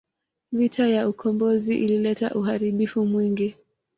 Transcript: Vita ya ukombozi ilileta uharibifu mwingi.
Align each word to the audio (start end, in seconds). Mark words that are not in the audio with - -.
Vita 0.51 0.87
ya 0.87 1.09
ukombozi 1.09 1.77
ilileta 1.77 2.31
uharibifu 2.31 3.05
mwingi. 3.05 3.55